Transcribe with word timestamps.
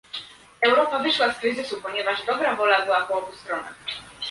Europa 0.61 0.99
wyszła 0.99 1.33
z 1.33 1.37
kryzysu, 1.39 1.81
ponieważ 1.81 2.25
dobra 2.25 2.55
wola 2.55 2.85
była 2.85 3.01
po 3.01 3.13
obu 3.27 3.35
stronach 3.37 3.75